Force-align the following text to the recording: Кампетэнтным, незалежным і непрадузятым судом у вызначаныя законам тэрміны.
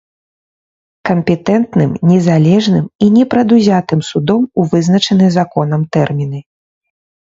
Кампетэнтным, 1.09 1.91
незалежным 2.13 2.85
і 3.07 3.11
непрадузятым 3.19 4.01
судом 4.11 4.41
у 4.63 4.69
вызначаныя 4.73 5.31
законам 5.41 5.81
тэрміны. 5.99 6.39